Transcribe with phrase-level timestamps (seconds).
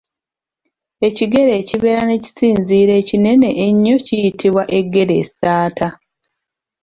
[1.07, 5.87] Ekigere ekibeera n’ekisinziiro ekinene ennyo kiyitibwa eggeressaata.